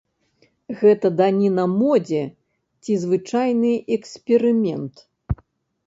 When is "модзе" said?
1.81-2.23